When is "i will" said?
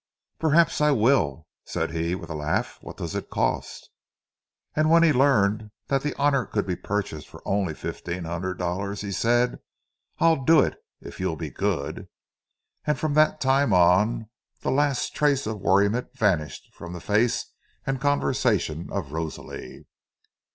0.81-1.45